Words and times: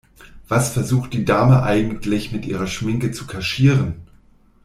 Was 0.47 0.71
versucht 0.73 1.13
die 1.13 1.25
Dame 1.25 1.61
eigentlich 1.61 2.31
mit 2.31 2.47
ihrer 2.47 2.65
Schminke 2.65 3.11
zu 3.11 3.27
kaschieren? 3.27 4.01